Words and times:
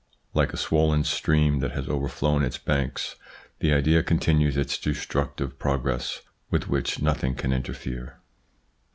Like 0.33 0.51
a 0.51 0.57
swollen 0.57 1.03
stream 1.03 1.59
that 1.59 1.73
has 1.73 1.87
overflown 1.87 2.41
its 2.41 2.57
banks, 2.57 3.17
the 3.59 3.71
idea 3.71 4.01
continues 4.01 4.57
its 4.57 4.79
destructive 4.79 5.59
progress 5.59 6.21
with 6.49 6.67
which 6.67 7.03
nothing 7.03 7.35
can 7.35 7.53
interfere. 7.53 8.17